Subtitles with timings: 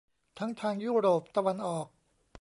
[0.39, 1.87] ทั้งทางยุโรปตะวันออก